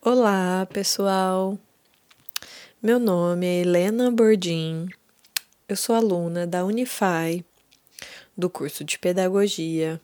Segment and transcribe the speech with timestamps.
[0.00, 1.58] Olá, pessoal.
[2.80, 4.86] Meu nome é Helena Bordim.
[5.68, 7.44] Eu sou aluna da Unify,
[8.36, 10.00] do curso de Pedagogia.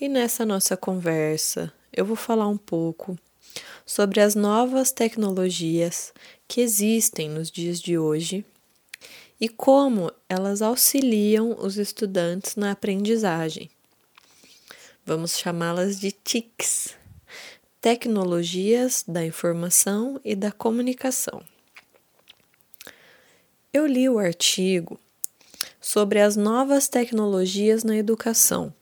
[0.00, 3.16] E nessa nossa conversa, eu vou falar um pouco
[3.86, 6.12] sobre as novas tecnologias
[6.48, 8.44] que existem nos dias de hoje
[9.40, 13.70] e como elas auxiliam os estudantes na aprendizagem.
[15.04, 17.05] Vamos chamá-las de TICs
[17.86, 21.40] Tecnologias da Informação e da Comunicação.
[23.72, 24.98] Eu li o artigo
[25.80, 28.74] sobre as novas tecnologias na educação,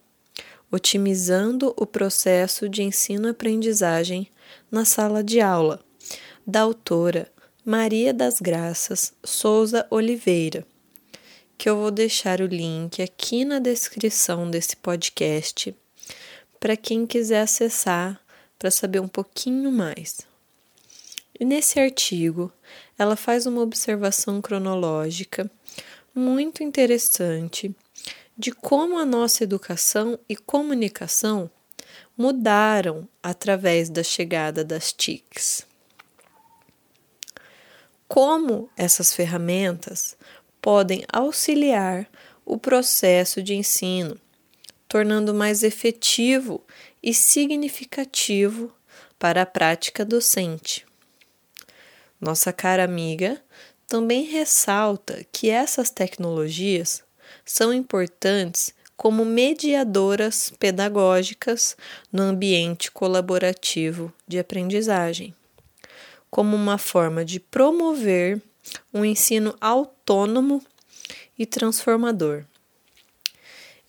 [0.72, 4.27] otimizando o processo de ensino-aprendizagem
[4.70, 5.84] na sala de aula,
[6.46, 7.30] da autora
[7.62, 10.66] Maria das Graças Souza Oliveira,
[11.58, 15.77] que eu vou deixar o link aqui na descrição desse podcast
[16.58, 18.23] para quem quiser acessar
[18.64, 20.23] para saber um pouquinho mais.
[21.38, 22.50] E nesse artigo,
[22.98, 25.50] ela faz uma observação cronológica
[26.14, 27.77] muito interessante
[28.34, 31.50] de como a nossa educação e comunicação
[32.16, 35.66] mudaram através da chegada das TICs.
[38.08, 40.16] Como essas ferramentas
[40.62, 42.08] podem auxiliar
[42.47, 44.19] o processo de ensino,
[44.95, 46.62] tornando mais efetivo
[47.03, 48.73] e significativo
[49.19, 50.87] para a prática docente.
[52.20, 53.42] Nossa cara amiga
[53.89, 57.03] também ressalta que essas tecnologias
[57.45, 61.77] são importantes como mediadoras pedagógicas
[62.12, 65.34] no ambiente colaborativo de aprendizagem,
[66.31, 68.41] como uma forma de promover
[68.92, 70.65] um ensino autônomo
[71.37, 72.45] e transformador.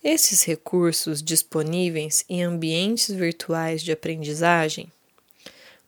[0.08, 4.86] Esses recursos disponíveis em ambientes virtuais de aprendizagem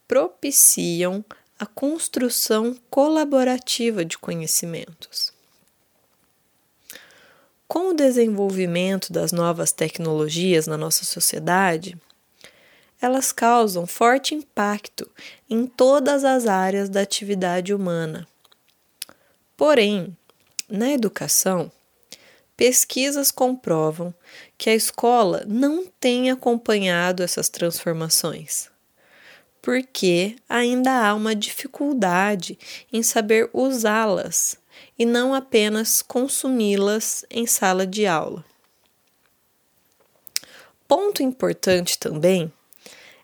[0.09, 1.25] propiciam
[1.57, 5.33] a construção colaborativa de conhecimentos.
[7.69, 11.97] Com o desenvolvimento das novas tecnologias na nossa sociedade,
[13.01, 15.09] elas causam forte impacto
[15.49, 18.27] em todas as áreas da atividade humana.
[19.57, 20.17] Porém,
[20.69, 21.71] na educação,
[22.59, 24.13] Pesquisas comprovam
[24.59, 28.69] que a escola não tem acompanhado essas transformações,
[29.63, 32.59] porque ainda há uma dificuldade
[32.93, 34.59] em saber usá-las
[34.99, 38.45] e não apenas consumi-las em sala de aula.
[40.89, 42.53] Ponto importante também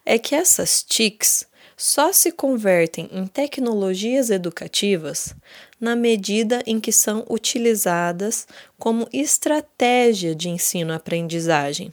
[0.07, 1.45] é que essas TICs
[1.77, 5.35] só se convertem em tecnologias educativas
[5.81, 8.47] na medida em que são utilizadas
[8.79, 11.93] como estratégia de ensino-aprendizagem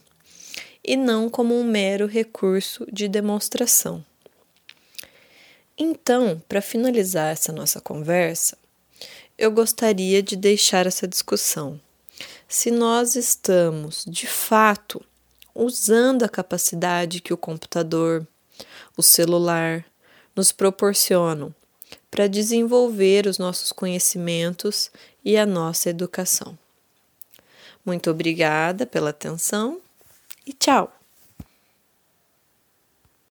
[0.84, 4.04] e não como um mero recurso de demonstração.
[5.76, 8.56] Então, para finalizar essa nossa conversa,
[9.38, 11.80] eu gostaria de deixar essa discussão.
[12.46, 15.04] Se nós estamos, de fato,
[15.54, 18.26] usando a capacidade que o computador,
[18.96, 19.84] o celular
[20.34, 21.54] nos proporcionam
[22.10, 24.90] para desenvolver os nossos conhecimentos
[25.24, 26.58] e a nossa educação.
[27.84, 29.80] Muito obrigada pela atenção
[30.46, 31.01] e tchau!